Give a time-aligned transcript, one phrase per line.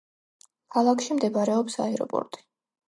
[0.77, 2.47] ქალაქში მდებარეობს აეროპორტი.